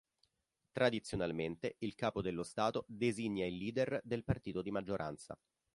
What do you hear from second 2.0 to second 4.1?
dello Stato designa il leader